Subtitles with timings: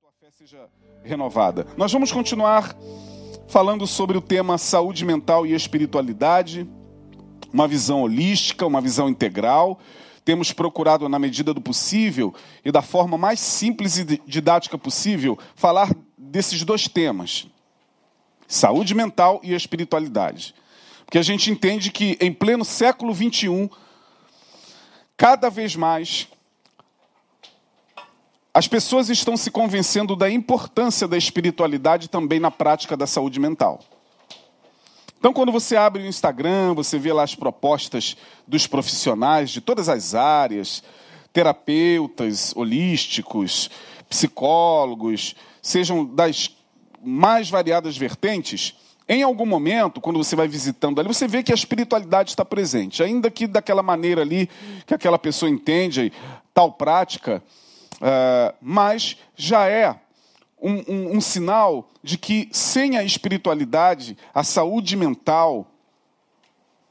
[0.00, 0.66] tua fé seja
[1.04, 1.66] renovada.
[1.76, 2.74] Nós vamos continuar
[3.46, 6.66] falando sobre o tema saúde mental e espiritualidade,
[7.52, 9.78] uma visão holística, uma visão integral.
[10.24, 12.34] Temos procurado, na medida do possível
[12.64, 17.46] e da forma mais simples e didática possível, falar desses dois temas:
[18.48, 20.54] saúde mental e espiritualidade.
[21.04, 23.68] Porque a gente entende que, em pleno século XXI,
[25.14, 26.26] cada vez mais
[28.52, 33.80] as pessoas estão se convencendo da importância da espiritualidade também na prática da saúde mental.
[35.18, 38.16] Então, quando você abre o Instagram, você vê lá as propostas
[38.48, 40.82] dos profissionais de todas as áreas,
[41.32, 43.70] terapeutas holísticos,
[44.08, 46.50] psicólogos, sejam das
[47.02, 48.74] mais variadas vertentes,
[49.12, 53.02] em algum momento, quando você vai visitando ali, você vê que a espiritualidade está presente,
[53.02, 54.48] ainda que daquela maneira ali
[54.86, 56.12] que aquela pessoa entende,
[56.54, 57.42] tal prática,
[58.00, 59.94] Uh, mas já é
[60.60, 65.66] um, um, um sinal de que sem a espiritualidade, a saúde mental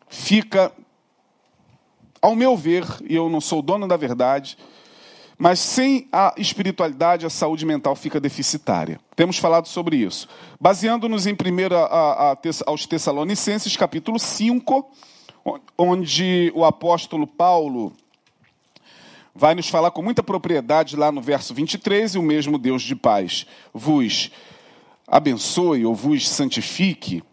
[0.08, 0.72] fica,
[2.22, 4.58] ao meu ver, e eu não sou dono da verdade,
[5.38, 9.00] mas sem a espiritualidade, a saúde mental fica deficitária.
[9.16, 10.28] Temos falado sobre isso.
[10.60, 11.36] Baseando-nos em 1
[12.66, 14.92] aos Tessalonicenses, capítulo 5,
[15.78, 17.94] onde o apóstolo Paulo
[19.34, 22.96] vai nos falar com muita propriedade lá no verso 23, e o mesmo Deus de
[22.96, 24.32] paz vos
[25.08, 27.24] abençoe ou vos santifique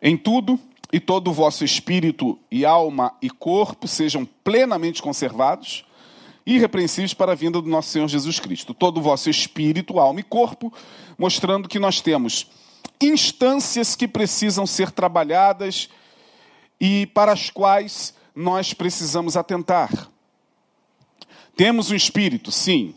[0.00, 0.58] em tudo,
[0.92, 5.86] e todo o vosso espírito e alma e corpo sejam plenamente conservados,
[6.44, 8.74] irrepreensíveis para a vinda do nosso Senhor Jesus Cristo.
[8.74, 10.70] Todo o vosso espírito, alma e corpo,
[11.16, 12.46] mostrando que nós temos
[13.00, 15.88] instâncias que precisam ser trabalhadas
[16.78, 20.11] e para as quais nós precisamos atentar.
[21.56, 22.94] Temos um espírito, sim.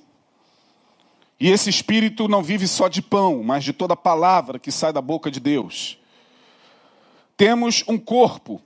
[1.39, 5.01] E esse espírito não vive só de pão, mas de toda palavra que sai da
[5.01, 5.97] boca de Deus.
[7.35, 8.61] Temos um corpo,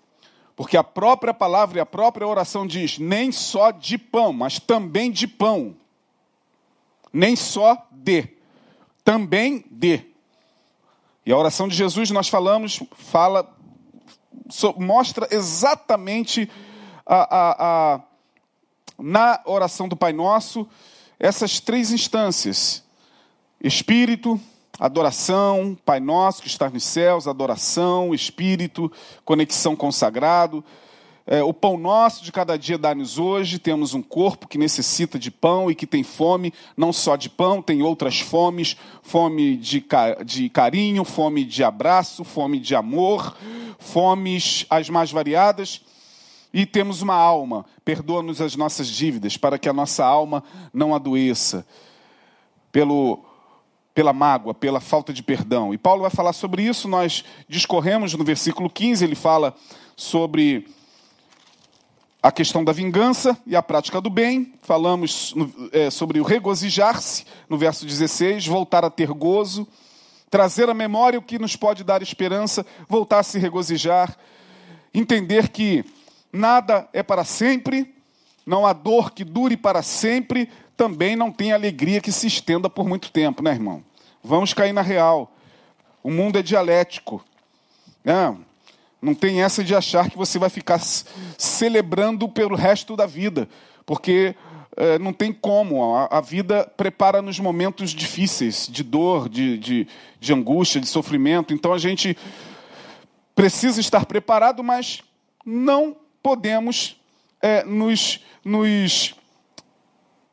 [0.56, 5.12] porque a própria palavra e a própria oração diz: nem só de pão, mas também
[5.12, 5.76] de pão.
[7.12, 8.28] Nem só de,
[9.04, 10.06] também de.
[11.26, 13.52] E a oração de Jesus, nós falamos, fala,
[14.78, 16.50] mostra exatamente
[17.06, 18.02] a, a, a
[19.00, 20.68] na oração do Pai Nosso
[21.20, 22.84] essas três instâncias:
[23.62, 24.40] Espírito,
[24.80, 28.92] adoração, Pai Nosso que está nos céus, adoração, Espírito,
[29.26, 30.64] conexão com o sagrado.
[31.32, 33.60] É, o pão nosso de cada dia dá-nos hoje.
[33.60, 37.62] Temos um corpo que necessita de pão e que tem fome, não só de pão,
[37.62, 39.86] tem outras fomes: fome de,
[40.26, 43.38] de carinho, fome de abraço, fome de amor,
[43.78, 45.82] fomes as mais variadas.
[46.54, 50.44] E temos uma alma, perdoa-nos as nossas dívidas, para que a nossa alma
[50.74, 51.66] não adoeça
[52.72, 53.24] pelo,
[53.94, 55.74] pela mágoa, pela falta de perdão.
[55.74, 59.56] E Paulo vai falar sobre isso, nós discorremos no versículo 15, ele fala
[59.96, 60.68] sobre
[62.22, 64.54] a questão da vingança e a prática do bem.
[64.62, 65.34] Falamos
[65.72, 69.68] é, sobre o regozijar-se, no verso 16, voltar a ter gozo,
[70.30, 74.18] trazer à memória o que nos pode dar esperança, voltar a se regozijar,
[74.94, 75.86] entender que
[76.32, 77.94] nada é para sempre,
[78.46, 82.88] não há dor que dure para sempre, também não tem alegria que se estenda por
[82.88, 83.84] muito tempo, né, irmão?
[84.24, 85.32] Vamos cair na real.
[86.04, 87.24] O mundo é dialético.
[88.04, 88.38] Né?
[89.02, 90.80] não tem essa de achar que você vai ficar
[91.38, 93.48] celebrando pelo resto da vida,
[93.86, 94.36] porque
[94.76, 95.96] é, não tem como.
[95.96, 99.88] A, a, vida prepara nos momentos difíceis, de dor, de, de,
[100.20, 101.54] de angústia, de sofrimento.
[101.54, 102.18] Então a gente
[103.34, 105.02] precisa estar preparado, mas
[105.46, 107.00] não podemos
[107.42, 109.16] é, nos, nos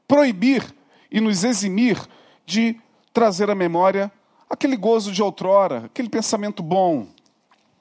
[0.06, 0.64] proibir
[1.10, 2.00] e nos eximir
[2.44, 2.78] de
[3.12, 4.10] trazer à memória
[4.48, 7.06] aquele gozo de outrora, aquele pensamento bom,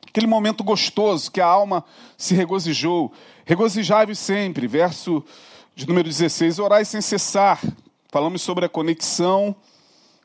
[0.07, 1.83] aquele momento gostoso que a alma
[2.17, 3.11] se regozijou.
[3.45, 5.23] Regozijai-vos sempre, verso
[5.75, 7.59] de número 16, orai sem cessar.
[8.09, 9.55] Falamos sobre a conexão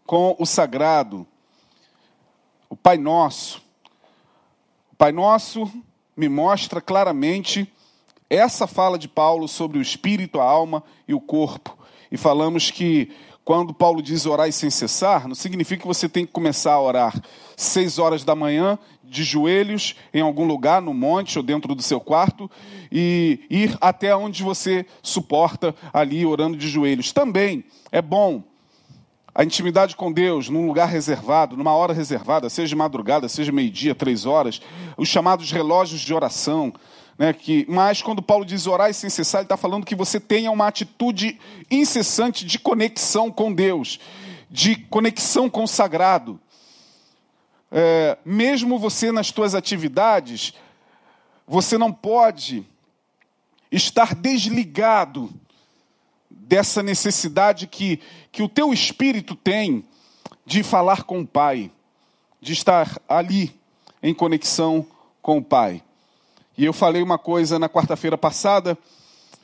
[0.06, 1.26] com o sagrado.
[2.68, 3.60] O Pai Nosso.
[4.92, 5.70] O Pai Nosso
[6.20, 7.66] me mostra claramente
[8.28, 11.74] essa fala de Paulo sobre o espírito, a alma e o corpo.
[12.12, 13.10] E falamos que
[13.42, 17.18] quando Paulo diz orar sem cessar, não significa que você tem que começar a orar
[17.56, 21.98] seis horas da manhã, de joelhos, em algum lugar, no monte ou dentro do seu
[21.98, 22.50] quarto,
[22.92, 27.12] e ir até onde você suporta ali orando de joelhos.
[27.12, 28.44] Também é bom
[29.34, 34.26] a intimidade com Deus num lugar reservado, numa hora reservada, seja madrugada, seja meio-dia, três
[34.26, 34.60] horas,
[34.96, 36.72] os chamados relógios de oração.
[37.16, 40.50] Né, que, mas quando Paulo diz orar sem cessar, ele está falando que você tenha
[40.50, 41.38] uma atitude
[41.70, 44.00] incessante de conexão com Deus,
[44.50, 46.40] de conexão com o sagrado.
[47.70, 50.54] É, mesmo você nas suas atividades,
[51.46, 52.66] você não pode
[53.70, 55.30] estar desligado
[56.50, 58.00] dessa necessidade que,
[58.32, 59.84] que o teu espírito tem
[60.44, 61.70] de falar com o Pai,
[62.40, 63.54] de estar ali
[64.02, 64.84] em conexão
[65.22, 65.80] com o Pai.
[66.58, 68.76] E eu falei uma coisa na quarta-feira passada,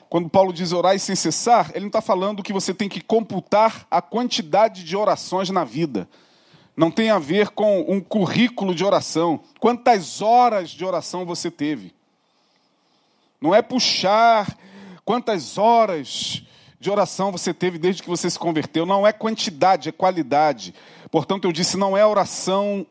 [0.08, 3.86] quando Paulo diz orar sem cessar, ele não está falando que você tem que computar
[3.88, 6.08] a quantidade de orações na vida.
[6.76, 9.38] Não tem a ver com um currículo de oração.
[9.60, 11.94] Quantas horas de oração você teve?
[13.40, 14.58] Não é puxar
[15.04, 16.42] quantas horas
[16.86, 18.86] de oração você teve desde que você se converteu.
[18.86, 20.72] Não é quantidade, é qualidade.
[21.10, 22.86] Portanto, eu disse, não é oração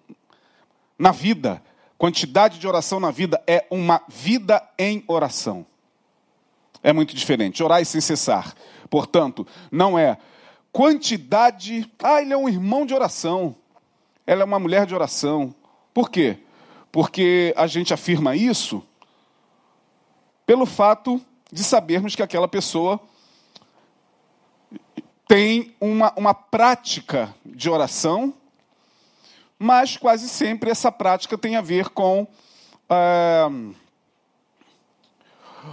[0.99, 1.63] na vida.
[1.97, 5.65] Quantidade de oração na vida é uma vida em oração.
[6.83, 7.63] É muito diferente.
[7.63, 8.53] Orar sem cessar.
[8.89, 10.17] Portanto, não é
[10.73, 11.89] quantidade.
[12.03, 13.55] Ah, ele é um irmão de oração.
[14.27, 15.55] Ela é uma mulher de oração.
[15.93, 16.39] Por quê?
[16.91, 18.83] Porque a gente afirma isso
[20.45, 22.99] pelo fato de sabermos que aquela pessoa
[25.27, 28.33] tem uma, uma prática de oração,
[29.57, 32.27] mas quase sempre essa prática tem a ver com
[32.89, 33.49] ah,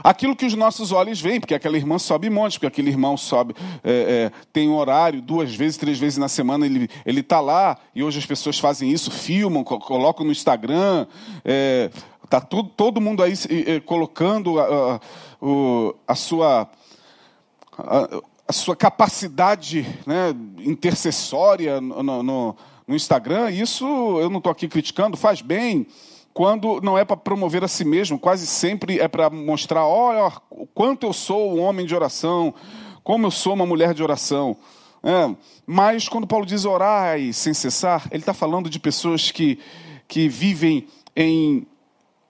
[0.03, 3.55] aquilo que os nossos olhos veem, porque aquela irmã sobe montes, porque aquele irmão sobe,
[3.85, 8.03] é, é, tem um horário, duas vezes, três vezes na semana ele está lá, e
[8.03, 11.07] hoje as pessoas fazem isso, filmam, colocam no Instagram,
[11.45, 11.91] é,
[12.33, 13.35] Está todo mundo aí
[13.85, 15.01] colocando a, a,
[16.09, 16.67] a sua,
[18.47, 22.57] a, sua capacidade né, intercessória no, no,
[22.87, 23.51] no Instagram.
[23.51, 23.85] Isso
[24.21, 25.87] eu não estou aqui criticando, faz bem
[26.35, 30.67] quando não é para promover a si mesmo, quase sempre é para mostrar, olha, o
[30.67, 32.55] quanto eu sou um homem de oração,
[33.05, 34.57] como eu sou uma mulher de oração.
[35.03, 35.35] É,
[35.67, 39.59] mas quando Paulo diz orar sem cessar, ele está falando de pessoas que,
[40.09, 41.67] que vivem em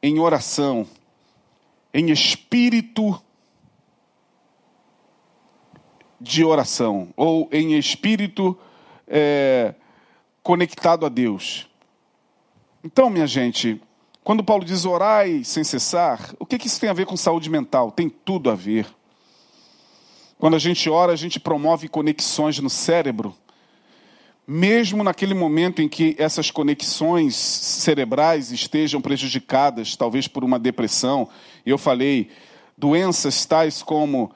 [0.03, 0.85] em oração,
[1.95, 3.23] em espírito
[6.23, 8.57] de oração, ou em espírito
[9.07, 9.75] é,
[10.43, 11.69] conectado a Deus.
[12.85, 13.81] Então, minha gente,
[14.25, 17.51] quando Paulo diz orai sem cessar, o que, que isso tem a ver com saúde
[17.51, 17.91] mental?
[17.91, 18.87] Tem tudo a ver.
[20.39, 23.35] Quando a gente ora, a gente promove conexões no cérebro
[24.47, 31.29] mesmo naquele momento em que essas conexões cerebrais estejam prejudicadas, talvez por uma depressão,
[31.65, 32.29] eu falei,
[32.77, 34.33] doenças tais como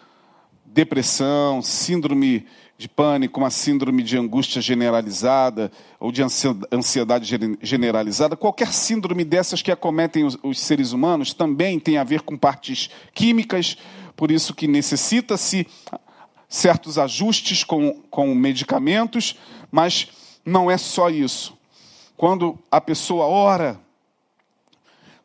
[0.77, 2.47] depressão, síndrome
[2.77, 6.23] de pânico, uma síndrome de angústia generalizada ou de
[6.71, 12.37] ansiedade generalizada, qualquer síndrome dessas que acometem os, seres humanos também tem a ver com
[12.37, 13.79] partes químicas,
[14.15, 15.67] por isso que necessita-se
[16.47, 19.39] certos ajustes com, com medicamentos,
[19.73, 20.09] mas
[20.45, 21.57] não é só isso.
[22.19, 23.81] Quando a pessoa ora,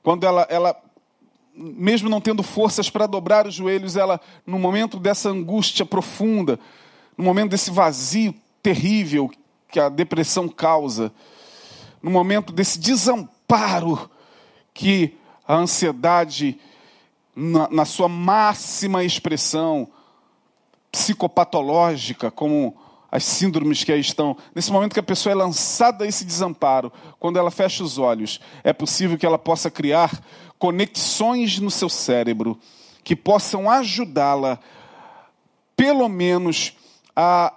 [0.01, 0.81] quando ela, ela
[1.55, 6.59] mesmo não tendo forças para dobrar os joelhos, ela, no momento dessa angústia profunda,
[7.17, 8.33] no momento desse vazio
[8.63, 9.29] terrível
[9.67, 11.11] que a depressão causa,
[12.01, 14.09] no momento desse desamparo
[14.73, 15.15] que
[15.47, 16.59] a ansiedade,
[17.35, 19.87] na, na sua máxima expressão,
[20.91, 22.75] psicopatológica, como
[23.11, 24.37] as síndromes que aí estão.
[24.55, 28.39] Nesse momento que a pessoa é lançada a esse desamparo, quando ela fecha os olhos,
[28.63, 30.23] é possível que ela possa criar
[30.57, 32.57] conexões no seu cérebro
[33.03, 34.59] que possam ajudá-la,
[35.75, 36.73] pelo menos,
[37.15, 37.53] a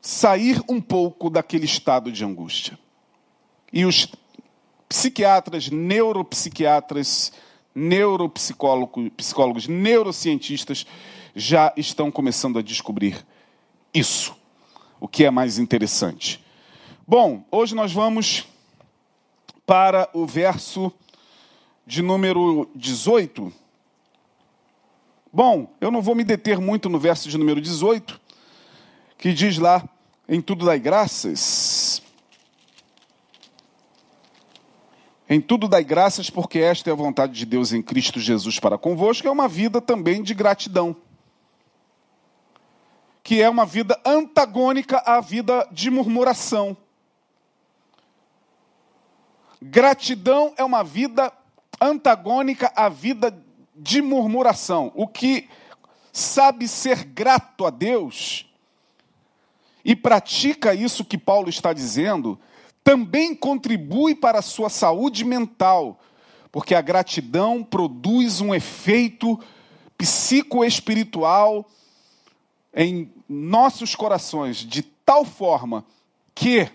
[0.00, 2.78] sair um pouco daquele estado de angústia.
[3.72, 4.08] E os
[4.88, 7.32] psiquiatras, neuropsiquiatras,
[7.74, 10.86] neuropsicólogos, psicólogos, neurocientistas
[11.34, 13.26] já estão começando a descobrir
[13.92, 14.37] isso,
[15.00, 16.44] o que é mais interessante.
[17.06, 18.46] Bom, hoje nós vamos
[19.64, 20.92] para o verso
[21.86, 23.52] de número 18.
[25.32, 28.20] Bom, eu não vou me deter muito no verso de número 18,
[29.16, 29.82] que diz lá:
[30.28, 32.02] em tudo dai graças.
[35.30, 38.78] Em tudo dai graças, porque esta é a vontade de Deus em Cristo Jesus para
[38.78, 40.96] convosco, é uma vida também de gratidão
[43.28, 46.74] que é uma vida antagônica à vida de murmuração.
[49.60, 51.30] Gratidão é uma vida
[51.78, 53.38] antagônica à vida
[53.76, 54.90] de murmuração.
[54.94, 55.46] O que
[56.10, 58.46] sabe ser grato a Deus
[59.84, 62.40] e pratica isso que Paulo está dizendo,
[62.82, 66.00] também contribui para a sua saúde mental,
[66.50, 69.38] porque a gratidão produz um efeito
[69.98, 71.68] psicoespiritual
[72.74, 75.84] em nossos corações de tal forma
[76.34, 76.70] que,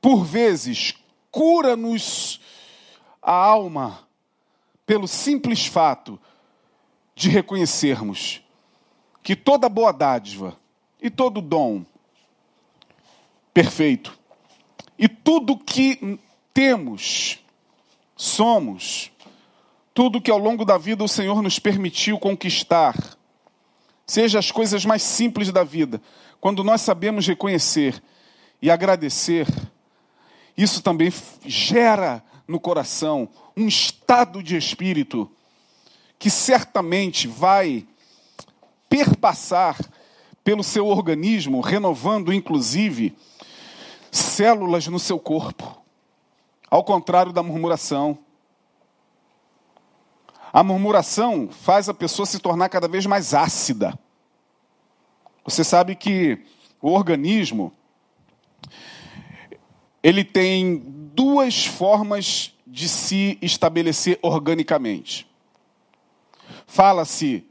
[0.00, 0.94] por vezes,
[1.30, 2.40] cura-nos
[3.20, 4.06] a alma
[4.84, 6.20] pelo simples fato
[7.14, 8.42] de reconhecermos
[9.22, 10.58] que toda boa dádiva
[11.00, 11.84] e todo dom
[13.54, 14.18] perfeito
[14.98, 16.18] e tudo que
[16.54, 17.40] temos,
[18.14, 19.10] somos,
[19.92, 22.94] tudo que ao longo da vida o Senhor nos permitiu conquistar,
[24.06, 26.00] seja as coisas mais simples da vida,
[26.40, 28.02] quando nós sabemos reconhecer
[28.60, 29.46] e agradecer,
[30.56, 31.12] isso também
[31.46, 35.30] gera no coração um estado de espírito
[36.18, 37.86] que certamente vai
[38.88, 39.78] perpassar
[40.44, 43.16] pelo seu organismo, renovando inclusive
[44.10, 45.80] células no seu corpo.
[46.70, 48.18] Ao contrário da murmuração.
[50.52, 53.98] A murmuração faz a pessoa se tornar cada vez mais ácida.
[55.44, 56.44] Você sabe que
[56.80, 57.72] o organismo
[60.02, 60.82] ele tem
[61.14, 65.26] duas formas de se estabelecer organicamente.
[66.66, 67.46] Fala-se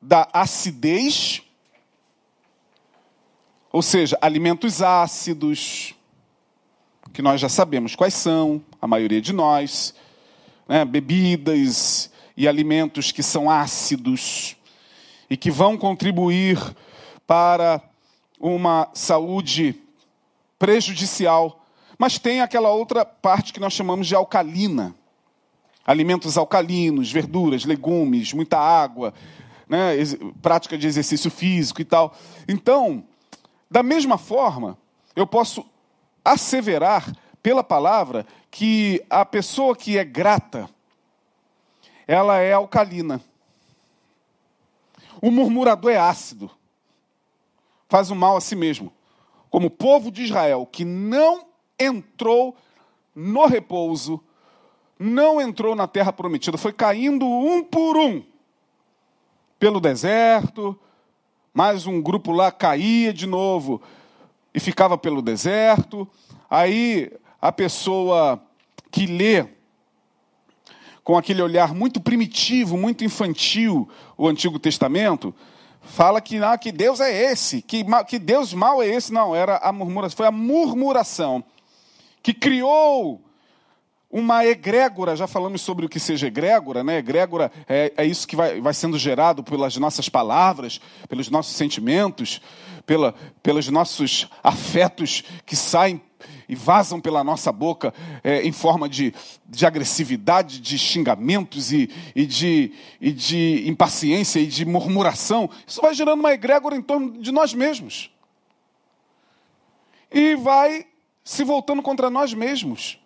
[0.00, 1.42] da acidez,
[3.70, 5.94] ou seja, alimentos ácidos,
[7.12, 9.94] que nós já sabemos quais são, a maioria de nós,
[10.70, 14.56] né, bebidas e alimentos que são ácidos
[15.28, 16.56] e que vão contribuir
[17.26, 17.82] para
[18.38, 19.74] uma saúde
[20.60, 21.66] prejudicial.
[21.98, 24.94] Mas tem aquela outra parte que nós chamamos de alcalina.
[25.84, 29.12] Alimentos alcalinos, verduras, legumes, muita água,
[29.68, 29.94] né,
[30.40, 32.16] prática de exercício físico e tal.
[32.46, 33.02] Então,
[33.68, 34.78] da mesma forma,
[35.16, 35.66] eu posso
[36.24, 37.12] asseverar
[37.42, 40.68] pela palavra que a pessoa que é grata,
[42.06, 43.22] ela é alcalina.
[45.22, 46.50] O murmurador é ácido,
[47.88, 48.92] faz o mal a si mesmo.
[49.50, 51.46] Como o povo de Israel que não
[51.78, 52.56] entrou
[53.14, 54.22] no repouso,
[54.98, 58.22] não entrou na terra prometida, foi caindo um por um
[59.58, 60.78] pelo deserto,
[61.52, 63.82] mais um grupo lá caía de novo
[64.54, 66.08] e ficava pelo deserto.
[66.48, 68.42] Aí a pessoa
[68.90, 69.46] que lê
[71.02, 75.34] com aquele olhar muito primitivo, muito infantil, o Antigo Testamento,
[75.80, 79.12] fala que, ah, que Deus é esse, que, que Deus mal é esse.
[79.12, 81.42] Não, era a murmuração, foi a murmuração
[82.22, 83.20] que criou
[84.10, 86.98] uma egrégora, já falamos sobre o que seja egrégora, né?
[86.98, 92.40] Egrégora é, é isso que vai, vai sendo gerado pelas nossas palavras, pelos nossos sentimentos,
[92.84, 96.02] pela, pelos nossos afetos que saem
[96.48, 99.14] e vazam pela nossa boca é, em forma de,
[99.48, 105.48] de agressividade, de xingamentos e, e, de, e de impaciência e de murmuração.
[105.66, 108.10] Isso vai gerando uma egrégora em torno de nós mesmos.
[110.12, 110.86] E vai
[111.24, 112.98] se voltando contra nós mesmos.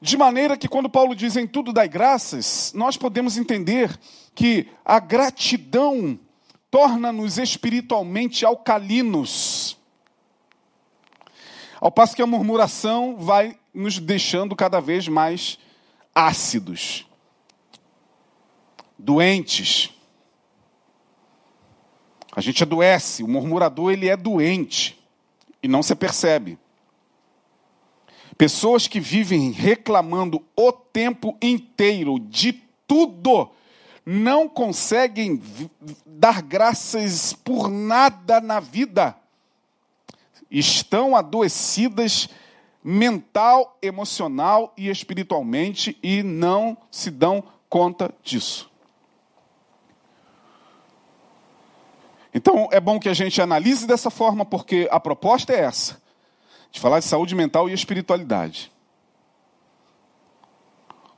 [0.00, 3.96] De maneira que, quando Paulo diz em tudo dai graças, nós podemos entender
[4.34, 6.18] que a gratidão
[6.72, 9.78] torna-nos espiritualmente alcalinos.
[11.82, 15.58] Ao passo que a murmuração vai nos deixando cada vez mais
[16.14, 17.04] ácidos,
[18.96, 19.90] doentes.
[22.36, 24.96] A gente adoece, o murmurador ele é doente
[25.60, 26.56] e não se percebe.
[28.38, 32.52] Pessoas que vivem reclamando o tempo inteiro de
[32.86, 33.50] tudo,
[34.06, 35.42] não conseguem
[36.06, 39.16] dar graças por nada na vida.
[40.52, 42.28] Estão adoecidas
[42.84, 48.70] mental, emocional e espiritualmente e não se dão conta disso.
[52.34, 56.00] Então é bom que a gente analise dessa forma, porque a proposta é essa
[56.70, 58.72] de falar de saúde mental e espiritualidade.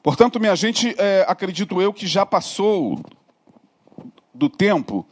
[0.02, 3.00] Portanto, minha gente, é, acredito eu que já passou
[4.34, 5.06] do tempo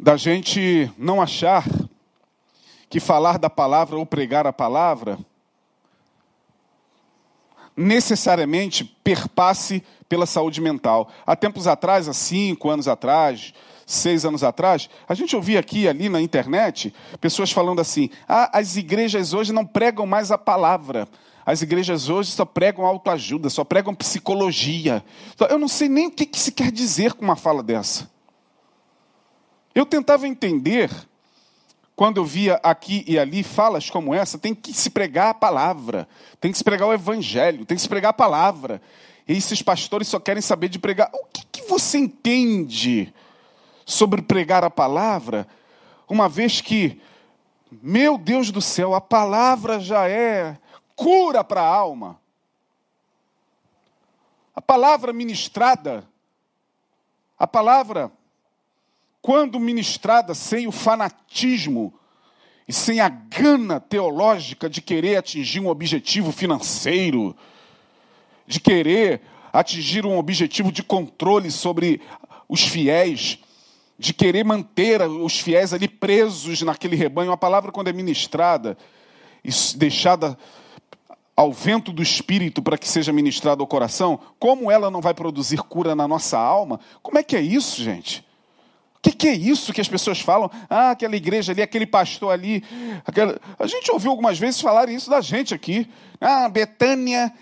[0.00, 1.64] da gente não achar
[2.88, 5.18] que falar da palavra ou pregar a palavra
[7.78, 11.08] necessariamente perpasse pela saúde mental.
[11.24, 13.54] Há tempos atrás, há cinco anos atrás,
[13.86, 18.76] seis anos atrás, a gente ouvia aqui ali na internet pessoas falando assim: ah, as
[18.76, 21.08] igrejas hoje não pregam mais a palavra.
[21.46, 25.02] As igrejas hoje só pregam autoajuda, só pregam psicologia.
[25.48, 28.10] Eu não sei nem o que se quer dizer com uma fala dessa.
[29.74, 30.90] Eu tentava entender,
[31.98, 36.08] quando eu via aqui e ali falas como essa, tem que se pregar a palavra,
[36.40, 38.80] tem que se pregar o evangelho, tem que se pregar a palavra.
[39.26, 41.10] E esses pastores só querem saber de pregar.
[41.12, 43.12] O que, que você entende
[43.84, 45.44] sobre pregar a palavra
[46.08, 47.02] uma vez que,
[47.82, 50.56] meu Deus do céu, a palavra já é
[50.94, 52.20] cura para a alma.
[54.54, 56.08] A palavra ministrada,
[57.36, 58.12] a palavra,
[59.28, 61.92] quando ministrada sem o fanatismo
[62.66, 67.36] e sem a gana teológica de querer atingir um objetivo financeiro,
[68.46, 69.20] de querer
[69.52, 72.00] atingir um objetivo de controle sobre
[72.48, 73.38] os fiéis,
[73.98, 77.30] de querer manter os fiéis ali presos naquele rebanho.
[77.30, 78.78] A palavra, quando é ministrada
[79.44, 80.38] e deixada
[81.36, 85.58] ao vento do Espírito para que seja ministrada ao coração, como ela não vai produzir
[85.64, 86.80] cura na nossa alma?
[87.02, 88.26] Como é que é isso, gente?
[89.08, 90.50] Que, que, é isso que as pessoas falam?
[90.68, 92.62] Ah, aquela igreja ali, aquele pastor ali.
[93.06, 93.40] Aquela...
[93.58, 95.88] A gente ouviu algumas vezes falar isso da gente aqui.
[96.20, 97.32] Ah, Betânia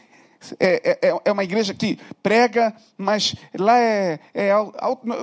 [0.61, 4.52] é, é, é uma igreja que prega, mas lá é, é,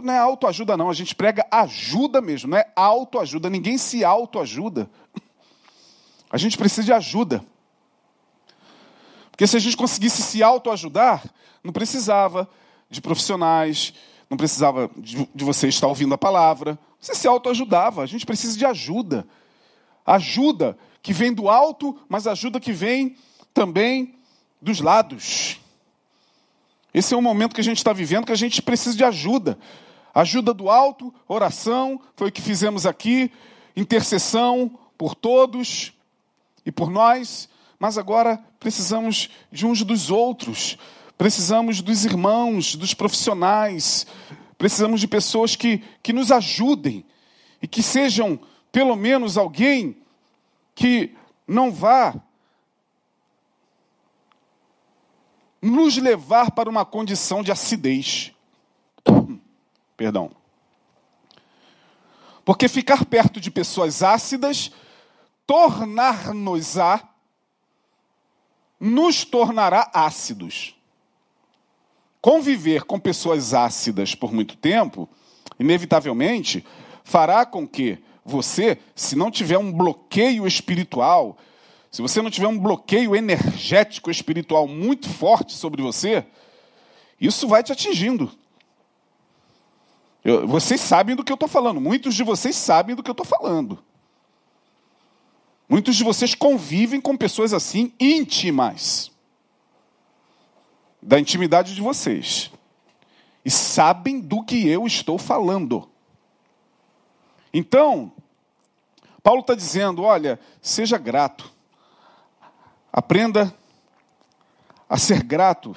[0.04, 0.90] não é autoajuda, não.
[0.90, 3.50] A gente prega ajuda mesmo, não é autoajuda.
[3.50, 4.90] Ninguém se autoajuda.
[6.30, 7.44] A gente precisa de ajuda.
[9.32, 11.24] Porque se a gente conseguisse se autoajudar,
[11.64, 12.50] não precisava
[12.90, 13.94] de profissionais,
[14.34, 16.78] não precisava de, de você estar ouvindo a palavra.
[17.00, 18.02] Você se autoajudava.
[18.02, 19.28] A gente precisa de ajuda.
[20.04, 23.16] Ajuda que vem do alto, mas ajuda que vem
[23.54, 24.16] também
[24.60, 25.60] dos lados.
[26.92, 29.56] Esse é um momento que a gente está vivendo que a gente precisa de ajuda.
[30.16, 33.32] Ajuda do alto, oração, foi o que fizemos aqui,
[33.76, 35.94] intercessão por todos
[36.66, 40.78] e por nós, mas agora precisamos de uns dos outros,
[41.18, 44.06] precisamos dos irmãos, dos profissionais,
[44.58, 47.06] precisamos de pessoas que, que nos ajudem
[47.62, 48.40] e que sejam,
[48.72, 49.98] pelo menos, alguém
[50.76, 51.16] que
[51.48, 52.16] não vá
[55.62, 58.34] nos levar para uma condição de acidez.
[59.96, 60.32] Perdão.
[62.44, 64.72] Porque ficar perto de pessoas ácidas
[65.48, 67.08] tornar-nos-á
[68.80, 70.76] nos tornará ácidos.
[72.24, 75.10] Conviver com pessoas ácidas por muito tempo,
[75.60, 76.66] inevitavelmente,
[77.04, 81.38] fará com que você, se não tiver um bloqueio espiritual,
[81.92, 86.26] se você não tiver um bloqueio energético espiritual muito forte sobre você,
[87.20, 88.32] isso vai te atingindo.
[90.24, 93.14] Eu, vocês sabem do que eu estou falando, muitos de vocês sabem do que eu
[93.20, 93.84] estou falando.
[95.68, 99.12] Muitos de vocês convivem com pessoas assim íntimas
[101.04, 102.52] da intimidade de vocês
[103.46, 105.90] e sabem do que eu estou falando.
[107.54, 108.12] Então,
[109.22, 111.52] Paulo está dizendo: olha, seja grato,
[112.92, 113.54] aprenda
[114.90, 115.76] a ser grato.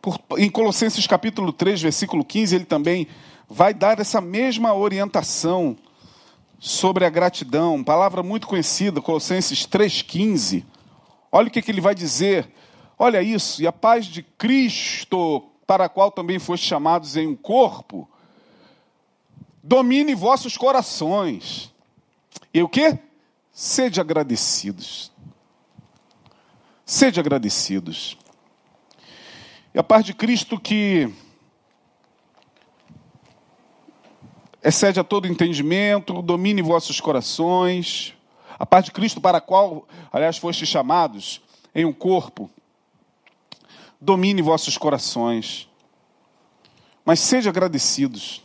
[0.00, 3.08] Por, em Colossenses capítulo 3, versículo 15, ele também
[3.48, 5.76] vai dar essa mesma orientação
[6.58, 10.64] sobre a gratidão, palavra muito conhecida, Colossenses 3,15.
[11.30, 12.50] Olha o que, que ele vai dizer.
[12.98, 17.36] Olha isso, e a paz de Cristo, para a qual também foste chamados em um
[17.36, 18.08] corpo,
[19.62, 21.72] domine vossos corações.
[22.54, 22.98] E o que?
[23.52, 25.12] Sede agradecidos.
[26.86, 28.16] Sede agradecidos.
[29.74, 31.12] E a paz de Cristo que
[34.62, 38.14] excede a todo entendimento, domine vossos corações.
[38.58, 41.42] A paz de Cristo para a qual, aliás, fostes chamados
[41.74, 42.50] em um corpo,
[44.06, 45.68] domine vossos corações.
[47.04, 48.42] Mas sejam agradecidos.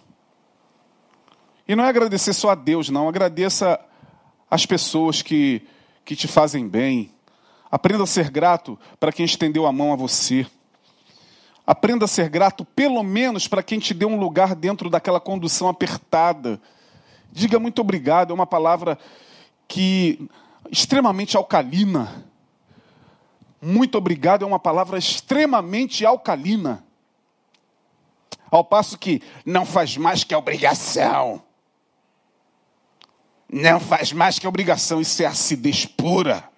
[1.67, 3.07] E não é agradecer só a Deus, não.
[3.07, 3.79] Agradeça
[4.49, 5.61] as pessoas que,
[6.03, 7.11] que te fazem bem.
[7.69, 10.45] Aprenda a ser grato para quem estendeu a mão a você.
[11.65, 15.69] Aprenda a ser grato, pelo menos para quem te deu um lugar dentro daquela condução
[15.69, 16.59] apertada.
[17.31, 18.97] Diga muito obrigado, é uma palavra
[19.67, 20.27] que
[20.69, 22.25] extremamente alcalina.
[23.61, 26.83] Muito obrigado é uma palavra extremamente alcalina.
[28.49, 31.43] Ao passo que não faz mais que obrigação.
[33.47, 36.49] Não faz mais que obrigação, isso é acidez pura.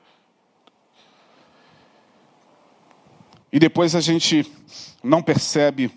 [3.52, 4.50] E depois a gente
[5.04, 5.92] não percebe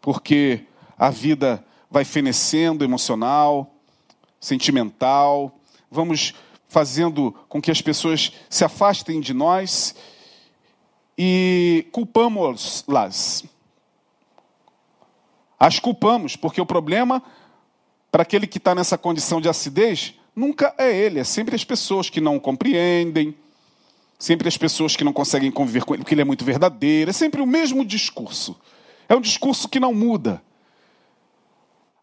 [0.00, 0.66] porque
[0.98, 3.74] a vida vai fenecendo emocional,
[4.40, 5.56] sentimental,
[5.90, 6.34] vamos
[6.66, 9.94] fazendo com que as pessoas se afastem de nós
[11.16, 13.44] e culpamos-las.
[15.58, 17.22] As culpamos, porque o problema
[18.10, 22.10] para aquele que está nessa condição de acidez nunca é ele, é sempre as pessoas
[22.10, 23.34] que não compreendem,
[24.18, 27.10] Sempre as pessoas que não conseguem conviver com ele, porque ele é muito verdadeiro.
[27.10, 28.58] É sempre o mesmo discurso.
[29.08, 30.42] É um discurso que não muda.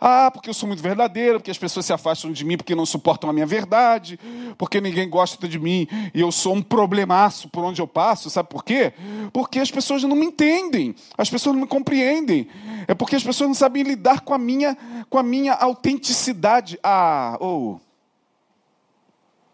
[0.06, 2.86] Ah, porque eu sou muito verdadeiro, porque as pessoas se afastam de mim porque não
[2.86, 4.20] suportam a minha verdade,
[4.58, 8.30] porque ninguém gosta de mim e eu sou um problemaço por onde eu passo.
[8.30, 8.92] Sabe por quê?
[9.32, 12.50] Porque as pessoas não me entendem, as pessoas não me compreendem.
[12.86, 14.78] É porque as pessoas não sabem lidar com a minha,
[15.10, 16.78] com a minha autenticidade.
[16.84, 17.76] Ah, ou.
[17.76, 17.80] Oh,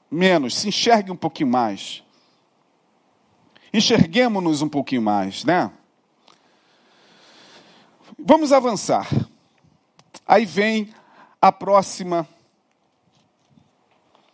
[0.09, 2.01] menos, se enxergue um pouquinho mais.
[3.71, 5.69] Enxerguemos-nos um pouquinho mais, né?
[8.17, 9.07] Vamos avançar.
[10.29, 10.93] Aí vem
[11.41, 12.29] a próxima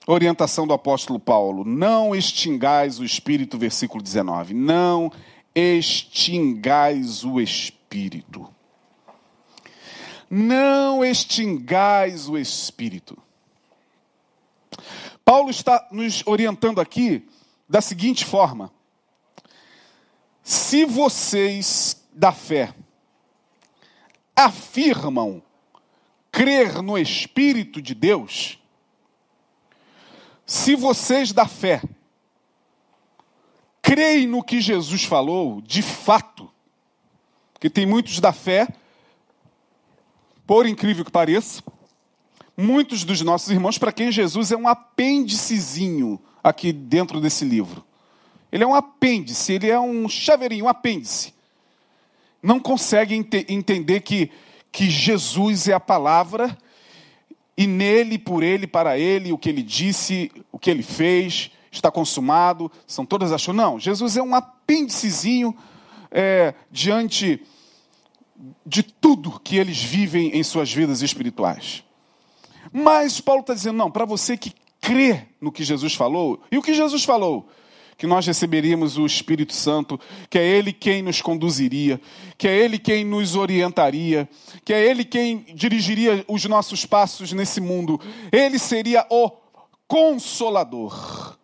[0.05, 1.63] orientação do apóstolo Paulo.
[1.63, 4.53] Não extingais o espírito, versículo 19.
[4.53, 5.10] Não
[5.55, 8.53] extingais o espírito.
[10.29, 13.17] Não extingais o espírito.
[15.23, 17.25] Paulo está nos orientando aqui
[17.69, 18.69] da seguinte forma:
[20.43, 22.73] se vocês da fé
[24.36, 25.41] afirmam
[26.36, 28.60] crer no Espírito de Deus,
[30.45, 31.82] se vocês da fé
[33.82, 36.52] creem no que Jesus falou, de fato,
[37.58, 38.67] que tem muitos da fé,
[40.45, 41.63] por incrível que pareça,
[42.58, 47.82] muitos dos nossos irmãos para quem Jesus é um apêndicezinho aqui dentro desse livro.
[48.52, 51.34] Ele é um apêndice, ele é um chaveirinho, um apêndice.
[52.43, 54.30] Não conseguem ente entender que
[54.75, 56.57] que Jesus é a palavra
[57.57, 61.89] e nele, por ele, para ele, o que ele disse, o que ele fez, está
[61.89, 63.63] consumado, são todas as coisas.
[63.63, 65.55] Não, Jesus é um apêndicezinho
[66.11, 67.41] é, diante
[68.65, 71.81] de tudo que eles vivem em suas vidas espirituais.
[72.69, 76.61] Mas Paulo está dizendo, não, para você que crê no que Jesus falou, e o
[76.61, 77.47] que Jesus falou?
[77.97, 81.99] Que nós receberíamos o Espírito Santo, que é Ele quem nos conduziria,
[82.38, 84.27] que é Ele quem nos orientaria,
[84.63, 87.99] que é Ele quem dirigiria os nossos passos nesse mundo.
[88.31, 89.31] Ele seria o
[89.88, 91.38] Consolador.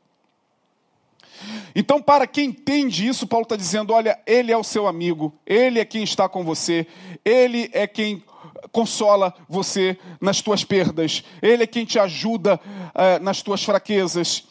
[1.75, 5.79] Então, para quem entende isso, Paulo está dizendo: olha, Ele é o seu amigo, Ele
[5.79, 6.85] é quem está com você,
[7.23, 8.23] Ele é quem
[8.71, 14.43] consola você nas tuas perdas, Ele é quem te ajuda uh, nas tuas fraquezas.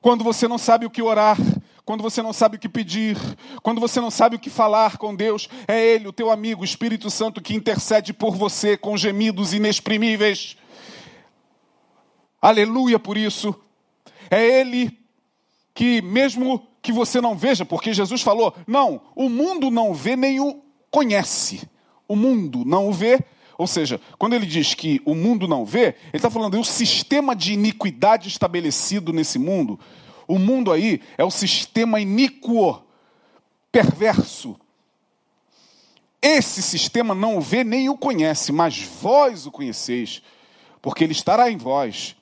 [0.00, 1.36] Quando você não sabe o que orar,
[1.84, 3.18] quando você não sabe o que pedir,
[3.62, 6.64] quando você não sabe o que falar com Deus, é Ele, o teu amigo, o
[6.64, 10.56] Espírito Santo, que intercede por você com gemidos inexprimíveis.
[12.40, 13.54] Aleluia por isso.
[14.30, 14.98] É Ele
[15.74, 20.40] que, mesmo que você não veja, porque Jesus falou: não, o mundo não vê nem
[20.40, 21.68] o conhece.
[22.08, 23.22] O mundo não o vê,
[23.60, 27.36] ou seja, quando ele diz que o mundo não vê, ele está falando do sistema
[27.36, 29.78] de iniquidade estabelecido nesse mundo.
[30.26, 32.82] O mundo aí é o sistema iníquo,
[33.70, 34.58] perverso.
[36.22, 40.22] Esse sistema não o vê nem o conhece, mas vós o conheceis,
[40.80, 42.16] porque ele estará em vós.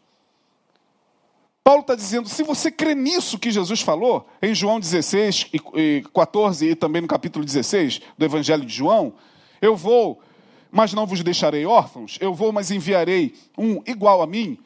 [1.62, 6.70] Paulo está dizendo: se você crê nisso que Jesus falou, em João 16 e 14
[6.70, 9.14] e também no capítulo 16 do Evangelho de João,
[9.62, 10.20] eu vou
[10.70, 12.18] mas não vos deixarei órfãos.
[12.20, 14.59] Eu vou, mas enviarei um igual a mim.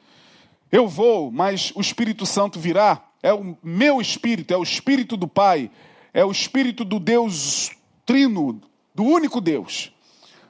[0.70, 3.04] Eu vou, mas o Espírito Santo virá.
[3.22, 5.70] É o meu Espírito, é o Espírito do Pai,
[6.12, 7.70] é o Espírito do Deus
[8.04, 8.60] Trino,
[8.94, 9.92] do único Deus.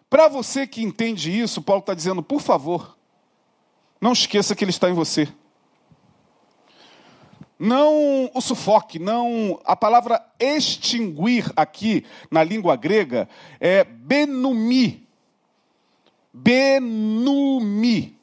[0.09, 2.97] Para você que entende isso, Paulo está dizendo, por favor,
[4.01, 5.29] não esqueça que Ele está em você.
[7.59, 9.61] Não o sufoque, não.
[9.65, 13.29] A palavra extinguir aqui na língua grega
[13.61, 15.02] é benumi,
[16.33, 18.19] Benumi.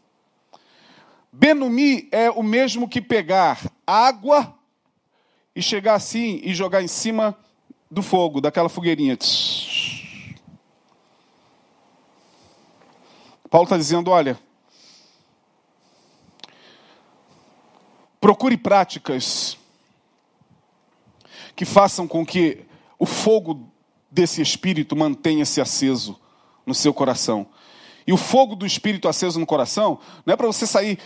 [1.31, 4.55] Benumi é o mesmo que pegar água
[5.55, 7.37] e chegar assim e jogar em cima
[7.89, 9.17] do fogo, daquela fogueirinha.
[13.49, 14.39] Paulo está dizendo: olha,
[18.19, 19.57] procure práticas
[21.55, 22.65] que façam com que
[22.97, 23.71] o fogo
[24.09, 26.19] desse espírito mantenha-se aceso
[26.65, 27.47] no seu coração
[28.09, 30.97] e o fogo do Espírito aceso no coração, não é para você sair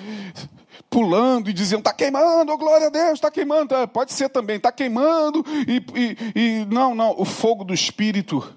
[0.90, 3.68] pulando e dizendo, está queimando, oh, glória a Deus, está queimando.
[3.68, 8.56] Tá, pode ser também, está queimando, e, e, e não, não, o fogo do Espírito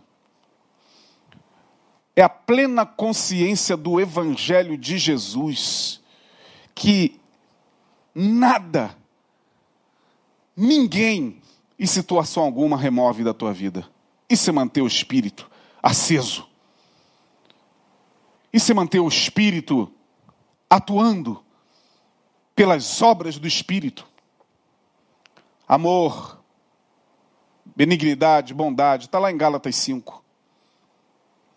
[2.14, 6.00] é a plena consciência do Evangelho de Jesus,
[6.72, 7.18] que
[8.14, 8.96] nada,
[10.56, 11.42] ninguém,
[11.76, 13.84] em situação alguma, remove da tua vida.
[14.30, 15.50] Isso é manter o espírito
[15.82, 16.46] aceso.
[18.56, 19.92] Isso é manter o espírito
[20.70, 21.44] atuando
[22.54, 24.08] pelas obras do espírito.
[25.68, 26.42] Amor,
[27.66, 30.24] benignidade, bondade, está lá em Gálatas 5.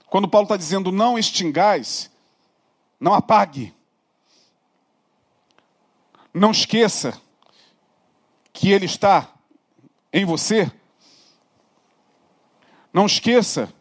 [0.07, 2.12] Quando Paulo está dizendo não extingais,
[2.99, 3.73] Não apague.
[6.33, 7.17] Não esqueça
[8.51, 9.33] que Ele está
[10.12, 10.69] em você.
[12.91, 13.73] Não esqueça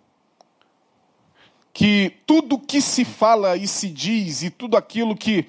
[1.78, 5.46] que tudo que se fala e se diz e tudo aquilo que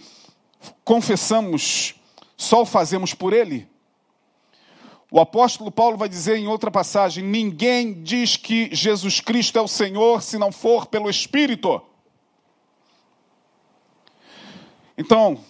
[0.84, 1.96] confessamos
[2.38, 3.68] só o fazemos por Ele.
[5.10, 9.68] O apóstolo Paulo vai dizer em outra passagem: ninguém diz que Jesus Cristo é o
[9.68, 11.82] Senhor se não for pelo Espírito.
[14.96, 15.44] Então,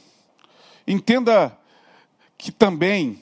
[0.87, 1.57] entenda
[2.37, 3.21] que também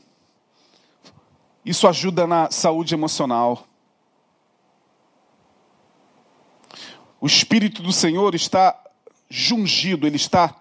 [1.66, 3.67] isso ajuda na saúde emocional.
[7.20, 8.80] O Espírito do Senhor está
[9.30, 10.56] jungido, ele está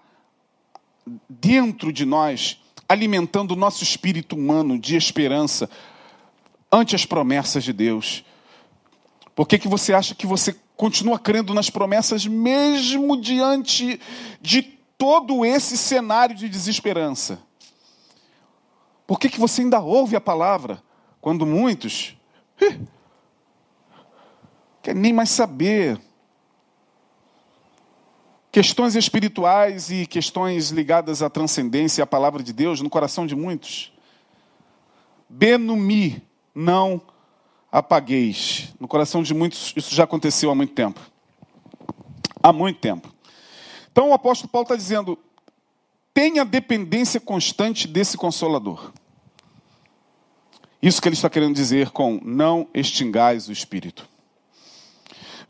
[1.29, 5.69] dentro de nós, alimentando o nosso espírito humano de esperança
[6.71, 8.23] ante as promessas de Deus.
[9.35, 13.99] Por que, que você acha que você continua crendo nas promessas, mesmo diante
[14.41, 14.61] de
[14.97, 17.39] todo esse cenário de desesperança?
[19.05, 20.83] Por que, que você ainda ouve a palavra,
[21.21, 22.17] quando muitos
[24.81, 26.01] querem nem mais saber?
[28.57, 33.35] Questões espirituais e questões ligadas à transcendência e à palavra de Deus no coração de
[33.35, 33.93] muitos.
[35.29, 36.23] Benumi,
[36.55, 36.99] não
[37.71, 38.73] apagueis.
[38.79, 40.99] No coração de muitos, isso já aconteceu há muito tempo.
[42.41, 43.13] Há muito tempo.
[43.91, 45.19] Então o apóstolo Paulo está dizendo:
[46.11, 48.91] tenha dependência constante desse consolador.
[50.81, 54.09] Isso que ele está querendo dizer com não extingais o espírito.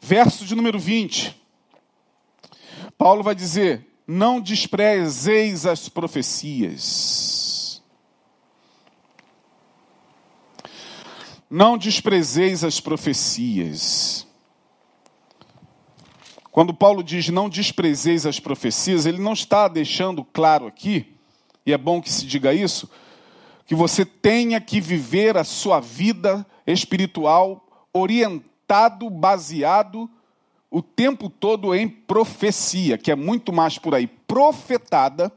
[0.01, 1.46] Verso de número 20.
[2.97, 7.81] Paulo vai dizer: não desprezeis as profecias.
[11.49, 14.25] Não desprezeis as profecias.
[16.51, 21.15] Quando Paulo diz não desprezeis as profecias, ele não está deixando claro aqui,
[21.65, 22.89] e é bom que se diga isso,
[23.65, 30.09] que você tenha que viver a sua vida espiritual orientado, baseado
[30.69, 35.31] o tempo todo em profecia, que é muito mais por aí profetada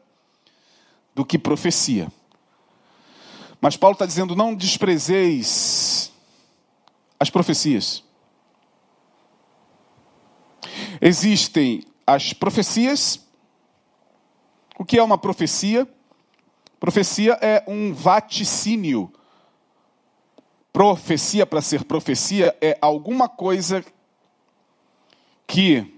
[1.15, 2.11] do que profecia.
[3.61, 6.13] Mas Paulo está dizendo: não desprezeis
[7.19, 8.03] as profecias.
[11.01, 13.21] Existem as profecias.
[14.79, 15.87] O que é uma profecia?
[16.79, 19.13] Profecia é um vaticínio.
[20.73, 23.85] Profecia, para ser profecia, é alguma coisa
[25.51, 25.93] que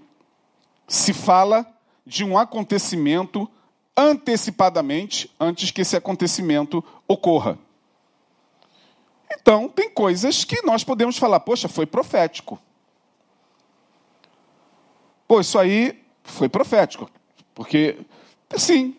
[0.87, 1.63] se fala
[2.03, 3.47] de um acontecimento
[3.95, 7.59] antecipadamente, antes que esse acontecimento ocorra.
[9.31, 12.59] Então, tem coisas que nós podemos falar, poxa, foi profético.
[15.27, 17.07] Pô, isso aí foi profético.
[17.53, 17.99] Porque,
[18.57, 18.97] sim,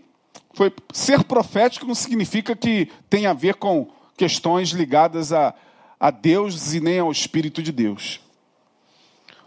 [0.53, 5.53] foi, ser profético não significa que tem a ver com questões ligadas a,
[5.99, 8.24] a Deus e nem ao Espírito de Deus.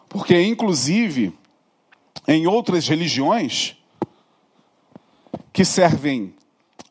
[0.09, 1.37] Porque, inclusive,
[2.27, 3.75] em outras religiões
[5.51, 6.33] que servem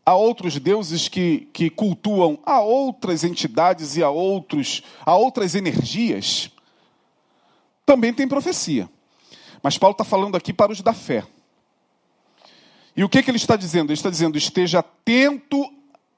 [0.05, 6.51] a outros deuses que, que cultuam a outras entidades e a, outros, a outras energias,
[7.85, 8.89] também tem profecia.
[9.63, 11.25] Mas Paulo está falando aqui para os da fé.
[12.97, 13.91] E o que, que ele está dizendo?
[13.91, 15.69] Ele está dizendo: esteja atento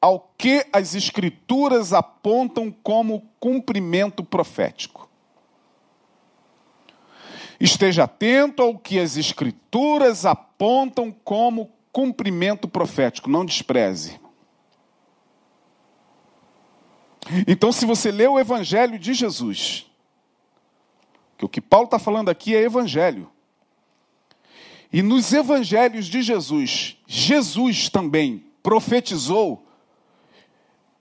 [0.00, 5.08] ao que as Escrituras apontam como cumprimento profético.
[7.60, 14.20] Esteja atento ao que as Escrituras apontam como cumprimento profético, não despreze.
[17.46, 19.86] Então, se você lê o Evangelho de Jesus,
[21.36, 23.30] que o que Paulo está falando aqui é Evangelho.
[24.92, 29.66] E nos Evangelhos de Jesus, Jesus também profetizou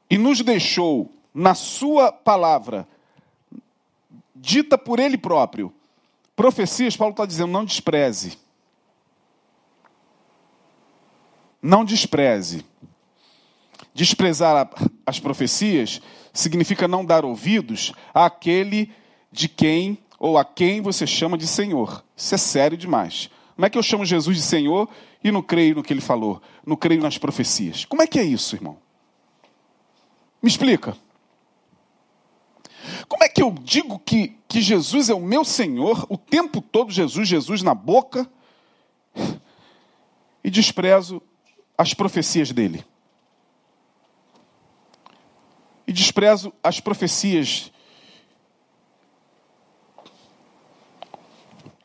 [0.10, 2.88] e nos deixou na Sua palavra,
[4.36, 5.74] dita por Ele próprio,
[6.38, 8.38] Profecias, Paulo está dizendo, não despreze.
[11.60, 12.64] Não despreze.
[13.92, 14.70] Desprezar
[15.04, 16.00] as profecias
[16.32, 18.92] significa não dar ouvidos àquele
[19.32, 22.06] de quem ou a quem você chama de Senhor.
[22.16, 23.32] Isso é sério demais.
[23.56, 24.88] Como é que eu chamo Jesus de Senhor
[25.24, 26.40] e não creio no que ele falou?
[26.64, 27.84] Não creio nas profecias?
[27.84, 28.78] Como é que é isso, irmão?
[30.40, 30.96] Me explica.
[33.08, 36.92] Como é que eu digo que, que Jesus é o meu Senhor, o tempo todo
[36.92, 38.30] Jesus, Jesus na boca,
[40.44, 41.22] e desprezo
[41.78, 42.86] as profecias dele?
[45.86, 47.72] E desprezo as profecias.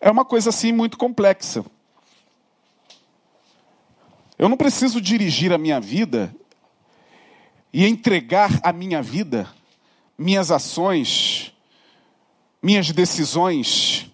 [0.01, 1.65] É uma coisa assim muito complexa.
[4.37, 6.35] Eu não preciso dirigir a minha vida
[7.73, 9.49] e entregar a minha vida,
[10.23, 11.53] minhas ações,
[12.63, 14.11] minhas decisões,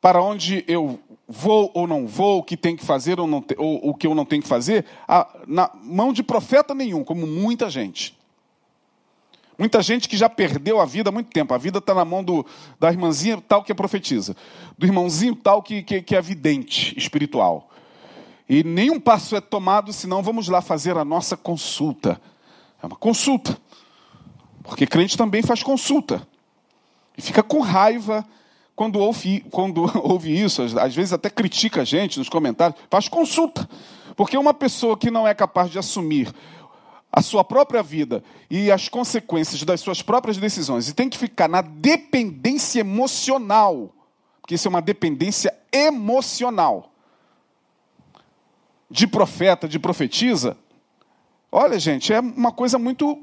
[0.00, 0.98] para onde eu
[1.28, 4.14] vou ou não vou, o que tem que fazer ou, não, ou o que eu
[4.14, 8.18] não tenho que fazer, a, na mão de profeta nenhum, como muita gente.
[9.58, 11.54] Muita gente que já perdeu a vida há muito tempo.
[11.54, 12.44] A vida está na mão do,
[12.80, 14.34] da irmãzinha tal que é profetiza,
[14.76, 17.70] do irmãozinho tal que, que, que é vidente espiritual.
[18.48, 22.20] E nenhum passo é tomado, senão vamos lá fazer a nossa consulta.
[22.82, 23.56] É uma consulta.
[24.62, 26.26] Porque crente também faz consulta.
[27.16, 28.24] E fica com raiva
[28.74, 33.68] quando ouve, quando ouve isso, às vezes até critica a gente nos comentários, faz consulta.
[34.16, 36.32] Porque uma pessoa que não é capaz de assumir
[37.10, 41.46] a sua própria vida e as consequências das suas próprias decisões e tem que ficar
[41.46, 43.92] na dependência emocional,
[44.40, 46.90] porque isso é uma dependência emocional
[48.90, 50.56] de profeta, de profetisa,
[51.50, 53.22] olha, gente, é uma coisa muito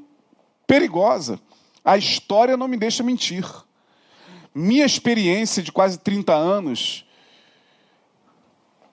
[0.70, 1.40] perigosa.
[1.84, 3.44] A história não me deixa mentir.
[4.54, 7.04] Minha experiência de quase 30 anos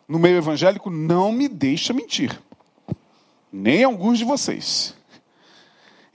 [0.07, 2.41] no meio evangélico não me deixa mentir.
[3.53, 4.95] Nem alguns de vocês.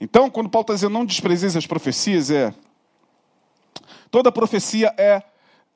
[0.01, 2.53] Então, quando Paulo está dizendo não desprezeis as profecias, é.
[4.11, 5.23] Toda profecia é,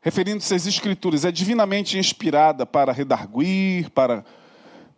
[0.02, 4.26] referindo-se às Escrituras, é divinamente inspirada para redarguir, para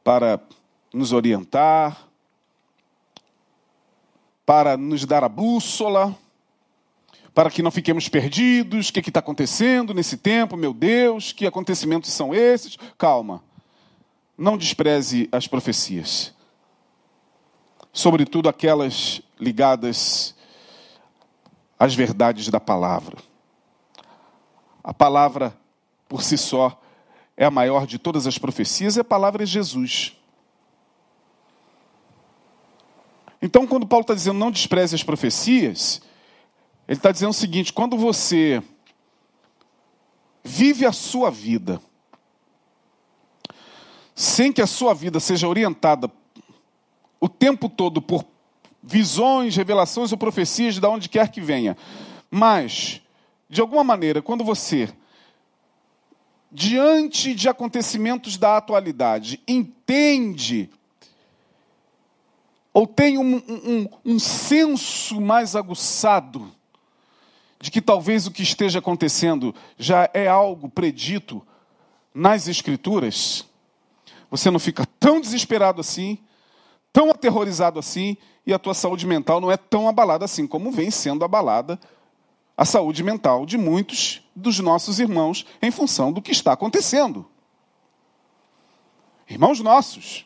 [0.04, 0.40] para
[0.92, 2.09] nos orientar,
[4.50, 6.18] para nos dar a bússola,
[7.36, 8.90] para que não fiquemos perdidos.
[8.90, 11.32] O que está acontecendo nesse tempo, meu Deus?
[11.32, 12.76] Que acontecimentos são esses?
[12.98, 13.44] Calma.
[14.36, 16.34] Não despreze as profecias,
[17.94, 20.34] sobretudo aquelas ligadas
[21.78, 23.18] às verdades da palavra.
[24.84, 25.56] A palavra,
[26.08, 26.82] por si só,
[27.38, 30.19] é a maior de todas as profecias, é a palavra de Jesus.
[33.42, 36.02] Então, quando Paulo está dizendo não despreze as profecias,
[36.88, 38.62] ele está dizendo o seguinte: quando você
[40.44, 41.82] vive a sua vida
[44.16, 46.12] sem que a sua vida seja orientada
[47.22, 48.26] o tempo todo por
[48.84, 51.78] visões, revelações ou profecias de onde quer que venha,
[52.30, 53.02] mas,
[53.50, 54.94] de alguma maneira, quando você
[56.52, 60.70] diante de acontecimentos da atualidade, entende
[62.74, 66.52] ou tem um, um, um, senso mais aguçado
[67.60, 71.46] de que talvez o que esteja acontecendo já é algo predito
[72.14, 73.46] nas Escrituras,
[74.30, 76.18] você não fica tão desesperado assim,
[76.94, 80.90] tão aterrorizado assim, e a tua saúde mental não é tão abalada assim como vem
[80.90, 81.80] sendo abalada
[82.56, 87.26] a saúde mental de muitos dos nossos irmãos em função do que está acontecendo.
[89.30, 90.26] Irmãos nossos.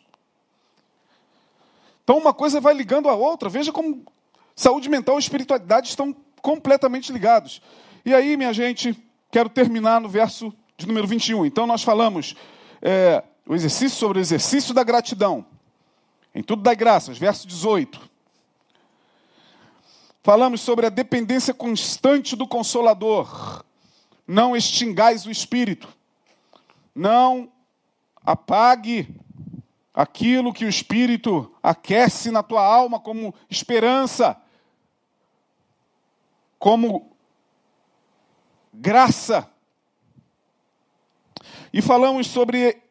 [2.04, 3.50] Então uma coisa vai ligando a outra.
[3.50, 4.06] Veja como
[4.56, 7.62] saúde mental e espiritualidade estão completamente ligados.
[8.06, 8.96] E aí, minha gente,
[9.32, 11.46] quero terminar no verso de número 21.
[11.46, 12.36] Então nós falamos
[12.82, 15.46] é, o exercício sobre o exercício da gratidão.
[16.36, 18.14] Em tudo dai graças, verso 18.
[20.22, 23.64] Falamos sobre a dependência constante do Consolador.
[24.28, 25.88] Não extingais o espírito.
[26.96, 27.52] Não
[28.26, 29.08] apague
[29.94, 34.36] aquilo que o espírito aquece na tua alma como esperança,
[36.58, 37.12] como
[38.74, 39.50] graça.
[41.72, 42.82] E falamos sobre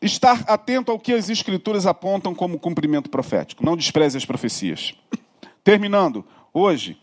[0.00, 3.64] estar atento ao que as escrituras apontam como cumprimento profético.
[3.64, 4.94] Não despreze as profecias.
[5.64, 7.00] Terminando, hoje,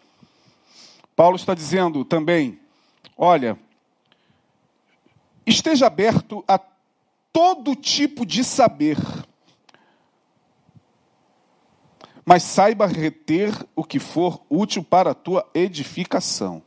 [1.15, 2.60] Paulo está dizendo também:
[3.17, 3.58] olha,
[5.45, 6.60] esteja aberto a
[7.31, 8.97] todo tipo de saber,
[12.25, 16.61] mas saiba reter o que for útil para a tua edificação.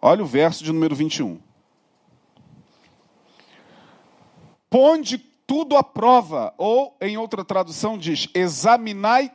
[0.00, 1.40] Olha o verso de número 21.
[4.70, 9.32] Ponde tudo à prova, ou em outra tradução diz: examinai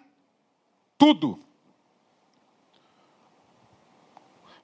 [0.98, 1.40] tudo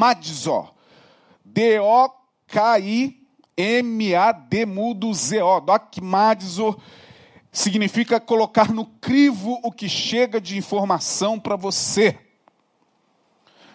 [1.53, 2.67] D-O-K-I-M-A-D
[4.67, 5.61] mudo Z-O.
[5.61, 6.77] Dokimadzo
[7.51, 12.19] significa colocar no crivo o que chega de informação para você.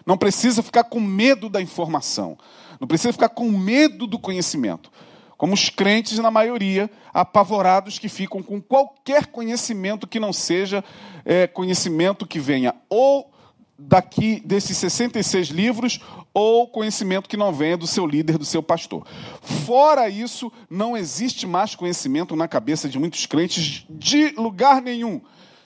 [0.04, 2.36] Não precisa ficar com medo da informação.
[2.80, 4.90] Não precisa ficar com medo do conhecimento
[5.38, 10.84] como os crentes, na maioria, apavorados que ficam com qualquer conhecimento que não seja
[11.24, 13.30] é, conhecimento que venha ou
[13.78, 16.00] daqui desses 66 livros
[16.34, 19.06] ou conhecimento que não venha do seu líder, do seu pastor.
[19.40, 25.20] Fora isso, não existe mais conhecimento na cabeça de muitos crentes de lugar nenhum.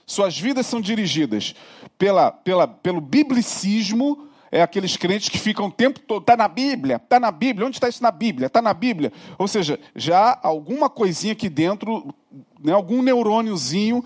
[0.06, 1.54] Suas vidas são dirigidas
[1.96, 6.96] pela, pela, pelo biblicismo, é aqueles crentes que ficam o tempo todo, está na Bíblia,
[6.96, 8.48] está na Bíblia, onde está isso na Bíblia?
[8.48, 9.10] Está na Bíblia.
[9.38, 12.14] Ou seja, já alguma coisinha aqui dentro,
[12.62, 14.04] né, algum neurôniozinho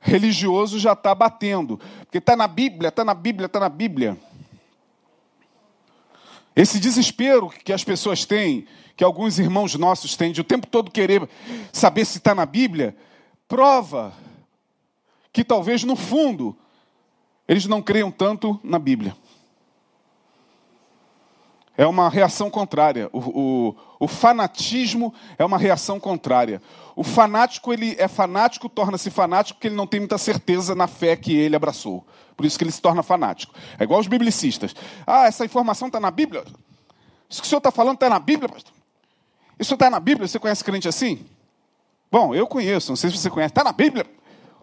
[0.00, 1.78] religioso já está batendo.
[2.00, 4.18] Porque está na Bíblia, está na Bíblia, está na Bíblia.
[6.56, 10.90] Esse desespero que as pessoas têm, que alguns irmãos nossos têm, de o tempo todo
[10.90, 11.28] querer
[11.72, 12.96] saber se está na Bíblia,
[13.46, 14.12] prova
[15.32, 16.56] que talvez no fundo
[17.46, 19.16] eles não creiam tanto na Bíblia.
[21.80, 23.08] É uma reação contrária.
[23.10, 26.60] O, o, o fanatismo é uma reação contrária.
[26.94, 31.16] O fanático, ele é fanático, torna-se fanático porque ele não tem muita certeza na fé
[31.16, 32.06] que ele abraçou.
[32.36, 33.54] Por isso que ele se torna fanático.
[33.78, 34.74] É igual os biblicistas.
[35.06, 36.44] Ah, essa informação está na Bíblia?
[37.30, 38.74] Isso que o senhor está falando está na Bíblia, pastor?
[39.58, 40.28] Isso está na Bíblia?
[40.28, 41.24] Você conhece crente assim?
[42.12, 43.52] Bom, eu conheço, não sei se você conhece.
[43.52, 44.04] Está na Bíblia?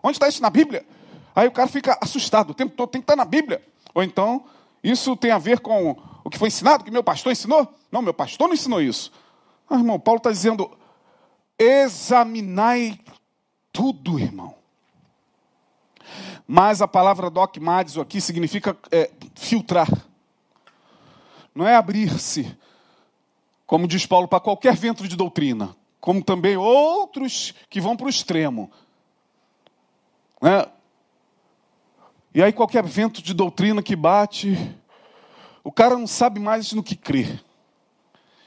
[0.04, 0.86] Onde está isso na Bíblia?
[1.36, 3.60] Aí o cara fica assustado o tempo todo, tem que estar tá na Bíblia.
[3.96, 4.46] Ou então,
[4.84, 5.98] isso tem a ver com
[6.28, 7.74] o que foi ensinado, que meu pastor ensinou?
[7.90, 9.14] Não, meu pastor não ensinou isso.
[9.70, 10.70] Ah, irmão, Paulo está dizendo:
[11.58, 13.00] examinai
[13.72, 14.54] tudo, irmão.
[16.46, 19.88] Mas a palavra dogmatizo aqui significa é, filtrar.
[21.56, 22.58] Não é abrir-se,
[23.66, 28.10] como diz Paulo, para qualquer vento de doutrina, como também outros que vão para o
[28.10, 28.70] extremo.
[30.42, 30.66] Né?
[32.36, 34.77] E aí qualquer vento de doutrina que bate,
[35.68, 37.44] o cara não sabe mais no que crer.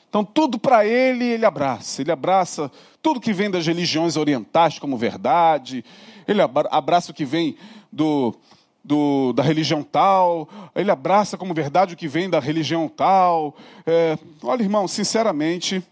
[0.08, 2.00] Então, tudo para ele, ele abraça.
[2.00, 5.84] Ele abraça tudo que vem das religiões orientais como verdade.
[6.26, 7.58] Ele abraça o que vem
[7.92, 8.34] do,
[8.82, 10.48] do, da religião tal.
[10.74, 13.54] Ele abraça como verdade o que vem da religião tal.
[13.86, 15.84] É, olha, irmão, sinceramente,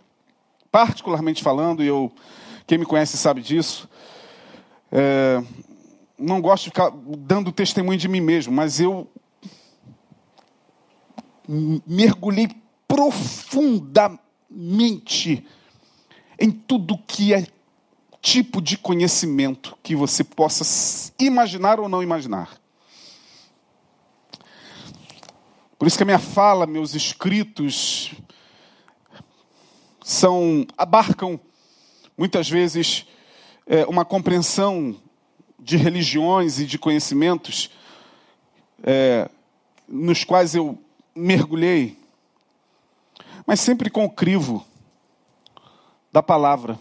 [0.72, 2.10] particularmente falando, e eu,
[2.66, 3.86] quem me conhece sabe disso,
[4.90, 5.42] é,
[6.18, 9.06] não gosto de ficar dando testemunho de mim mesmo, mas eu
[11.48, 12.48] mergulhei
[12.86, 15.46] profundamente
[16.38, 17.46] em tudo que é
[18.20, 22.60] tipo de conhecimento que você possa imaginar ou não imaginar.
[25.78, 28.12] Por isso que a minha fala, meus escritos
[30.04, 31.40] são abarcam
[32.16, 33.06] muitas vezes
[33.66, 34.96] é, uma compreensão
[35.58, 37.70] de religiões e de conhecimentos
[38.82, 39.28] é,
[39.86, 40.78] nos quais eu
[41.18, 41.98] mergulhei,
[43.46, 44.64] mas sempre com o crivo
[46.12, 46.78] da palavra.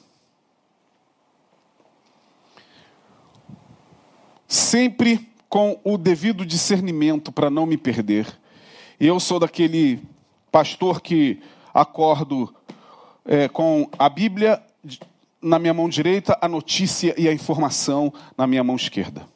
[4.47, 8.27] Sempre com o devido discernimento para não me perder.
[8.99, 10.01] E eu sou daquele
[10.51, 11.41] pastor que
[11.73, 12.53] acordo
[13.25, 14.61] é, com a Bíblia
[15.41, 19.27] na minha mão direita, a notícia e a informação na minha mão esquerda.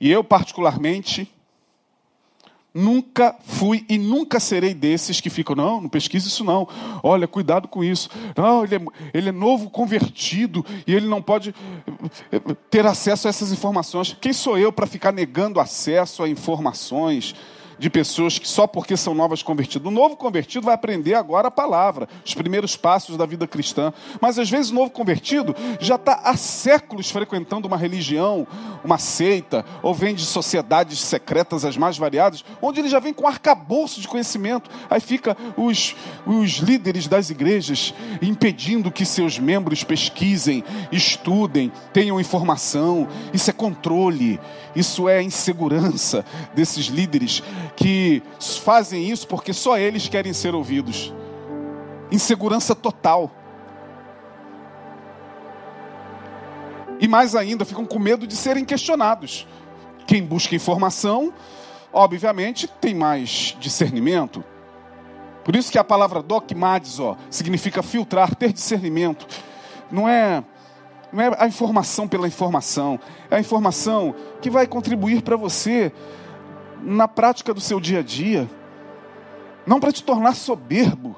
[0.00, 1.30] E eu, particularmente,
[2.78, 6.68] Nunca fui e nunca serei desses que ficam, não, não pesquise isso não.
[7.02, 8.10] Olha, cuidado com isso.
[8.36, 8.80] Não, ele é,
[9.14, 11.54] ele é novo convertido e ele não pode
[12.30, 14.14] eh, ter acesso a essas informações.
[14.20, 17.34] Quem sou eu para ficar negando acesso a informações?
[17.78, 19.86] De pessoas que só porque são novas convertidas.
[19.86, 23.92] O novo convertido vai aprender agora a palavra, os primeiros passos da vida cristã.
[24.20, 28.46] Mas às vezes o novo convertido já está há séculos frequentando uma religião,
[28.84, 33.26] uma seita, ou vem de sociedades secretas as mais variadas, onde ele já vem com
[33.26, 34.70] arcabouço de conhecimento.
[34.88, 35.94] Aí fica os,
[36.26, 43.08] os líderes das igrejas impedindo que seus membros pesquisem, estudem, tenham informação.
[43.32, 44.40] Isso é controle,
[44.74, 46.24] isso é insegurança
[46.54, 47.42] desses líderes
[47.74, 48.22] que
[48.62, 51.12] fazem isso porque só eles querem ser ouvidos.
[52.10, 53.30] Insegurança total.
[56.98, 59.46] E mais ainda, ficam com medo de serem questionados.
[60.06, 61.32] Quem busca informação,
[61.92, 64.42] obviamente, tem mais discernimento.
[65.44, 66.22] Por isso que a palavra
[66.98, 69.26] ó, significa filtrar, ter discernimento.
[69.90, 70.42] Não é,
[71.12, 72.98] não é a informação pela informação,
[73.30, 75.92] é a informação que vai contribuir para você
[76.82, 78.48] na prática do seu dia a dia.
[79.66, 81.16] Não para te tornar soberbo,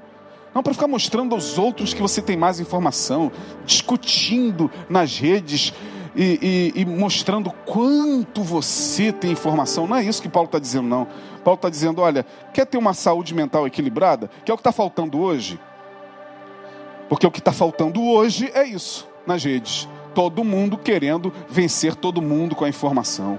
[0.54, 3.30] não para ficar mostrando aos outros que você tem mais informação,
[3.64, 5.72] discutindo nas redes
[6.16, 9.86] e, e, e mostrando quanto você tem informação.
[9.86, 11.06] Não é isso que Paulo está dizendo, não.
[11.44, 14.30] Paulo está dizendo: olha, quer ter uma saúde mental equilibrada?
[14.44, 15.60] Que é o que está faltando hoje?
[17.08, 19.88] Porque o que está faltando hoje é isso nas redes.
[20.14, 23.38] Todo mundo querendo vencer todo mundo com a informação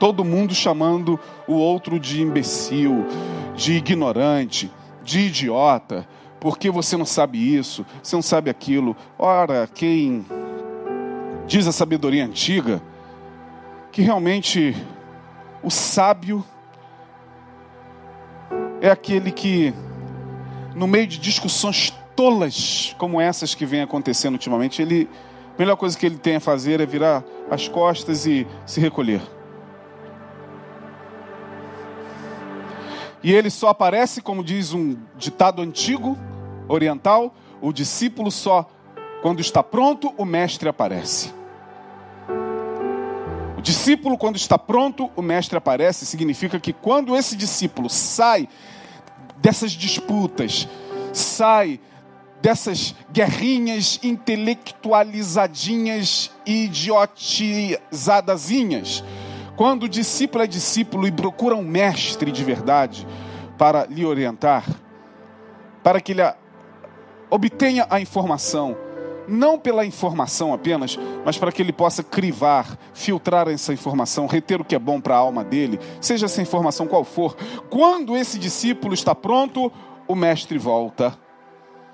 [0.00, 3.06] Todo mundo chamando o outro de imbecil,
[3.54, 4.72] de ignorante,
[5.04, 6.08] de idiota,
[6.40, 8.96] porque você não sabe isso, você não sabe aquilo.
[9.18, 10.24] Ora, quem
[11.46, 12.82] diz a sabedoria antiga
[13.92, 14.74] que realmente
[15.62, 16.42] o sábio
[18.80, 19.74] é aquele que,
[20.74, 25.10] no meio de discussões tolas como essas que vêm acontecendo ultimamente, ele,
[25.54, 29.20] a melhor coisa que ele tem a fazer é virar as costas e se recolher.
[33.22, 36.16] E ele só aparece, como diz um ditado antigo,
[36.68, 38.70] oriental, o discípulo só,
[39.20, 41.32] quando está pronto, o mestre aparece.
[43.58, 48.48] O discípulo, quando está pronto, o mestre aparece, significa que quando esse discípulo sai
[49.36, 50.66] dessas disputas,
[51.12, 51.78] sai
[52.40, 59.04] dessas guerrinhas intelectualizadinhas, idiotizadazinhas,
[59.60, 63.06] quando o discípulo é discípulo e procura um mestre de verdade
[63.58, 64.64] para lhe orientar,
[65.82, 66.22] para que ele
[67.28, 68.74] obtenha a informação,
[69.28, 74.64] não pela informação apenas, mas para que ele possa crivar, filtrar essa informação, reter o
[74.64, 77.36] que é bom para a alma dele, seja essa informação qual for.
[77.68, 79.70] Quando esse discípulo está pronto,
[80.08, 81.18] o mestre volta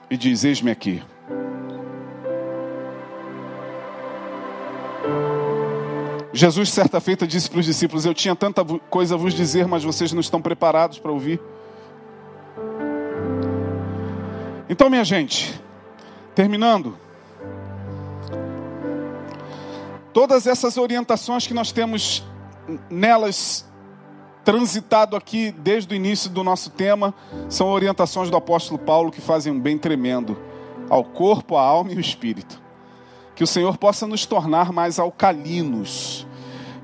[0.08, 1.02] e diz: Eis-me aqui.
[6.36, 9.82] Jesus, certa feita, disse para os discípulos: Eu tinha tanta coisa a vos dizer, mas
[9.82, 11.40] vocês não estão preparados para ouvir.
[14.68, 15.58] Então, minha gente,
[16.34, 16.98] terminando,
[20.12, 22.22] todas essas orientações que nós temos
[22.90, 23.64] nelas
[24.44, 27.14] transitado aqui desde o início do nosso tema
[27.48, 30.36] são orientações do apóstolo Paulo que fazem um bem tremendo
[30.90, 32.65] ao corpo, à alma e ao espírito.
[33.36, 36.26] Que o Senhor possa nos tornar mais alcalinos,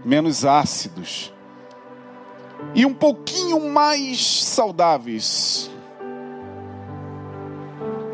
[0.05, 1.33] menos ácidos
[2.75, 5.71] e um pouquinho mais saudáveis.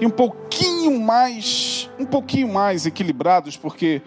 [0.00, 4.00] E um pouquinho mais, um pouquinho mais equilibrados, porque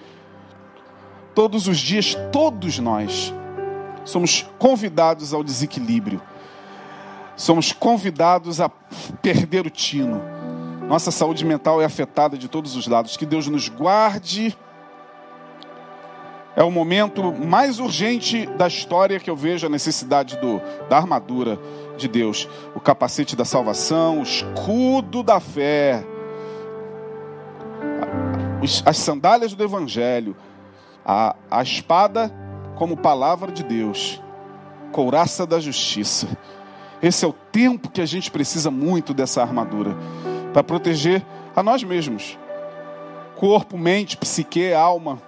[1.36, 3.34] todos os dias, todos nós
[4.06, 6.22] somos convidados ao desequilíbrio.
[7.36, 10.22] Somos convidados a perder o tino.
[10.92, 13.16] Nossa saúde mental é afetada de todos os lados.
[13.16, 14.58] Que Deus nos guarde.
[16.54, 21.58] É o momento mais urgente da história que eu vejo a necessidade do, da armadura
[21.96, 26.04] de Deus, o capacete da salvação, o escudo da fé,
[28.86, 30.36] as sandálias do Evangelho,
[31.06, 32.30] a, a espada
[32.76, 34.22] como palavra de Deus,
[34.92, 36.28] couraça da justiça.
[37.02, 39.96] Esse é o tempo que a gente precisa muito dessa armadura
[40.54, 41.26] para proteger
[41.56, 42.38] a nós mesmos,
[43.36, 45.20] corpo, mente, psique, alma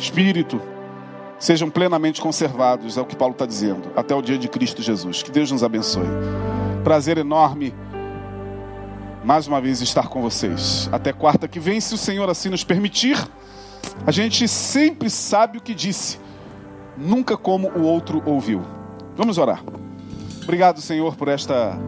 [0.00, 0.60] espírito,
[1.38, 5.22] sejam plenamente conservados, é o que Paulo está dizendo, até o dia de Cristo Jesus.
[5.22, 6.06] Que Deus nos abençoe.
[6.82, 7.74] Prazer enorme,
[9.22, 10.88] mais uma vez, estar com vocês.
[10.90, 13.16] Até quarta que vem, se o Senhor assim nos permitir.
[14.06, 16.18] A gente sempre sabe o que disse,
[16.96, 18.62] nunca como o outro ouviu.
[19.16, 19.62] Vamos orar.
[20.42, 21.78] Obrigado, Senhor, por esta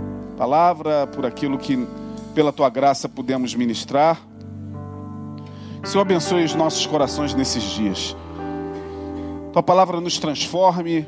[0.43, 1.87] palavra, por aquilo que,
[2.35, 4.21] pela tua graça, pudemos ministrar.
[5.85, 8.17] Senhor, abençoe os nossos corações nesses dias.
[9.53, 11.07] Tua palavra nos transforme,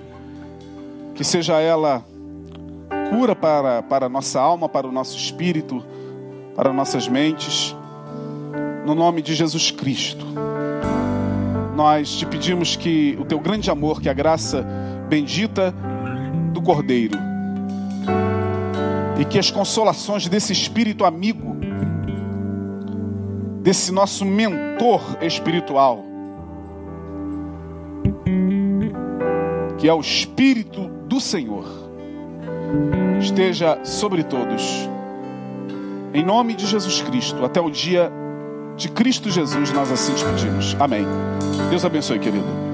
[1.16, 2.04] que seja ela
[3.10, 5.82] cura para, para a nossa alma, para o nosso espírito,
[6.54, 7.74] para nossas mentes.
[8.86, 10.24] No nome de Jesus Cristo,
[11.74, 14.64] nós te pedimos que o teu grande amor, que a graça
[15.08, 15.74] bendita
[16.52, 17.33] do Cordeiro,
[19.18, 21.54] e que as consolações desse Espírito amigo
[23.64, 26.04] desse nosso mentor espiritual,
[29.78, 31.64] que é o Espírito do Senhor,
[33.18, 34.86] esteja sobre todos.
[36.12, 38.12] Em nome de Jesus Cristo, até o dia
[38.76, 40.76] de Cristo Jesus, nós assim te pedimos.
[40.78, 41.06] Amém.
[41.70, 42.73] Deus abençoe, querido.